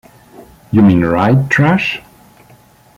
You 0.71 0.81
mean 0.81 1.05
write 1.05 1.51
trash? 1.51 2.01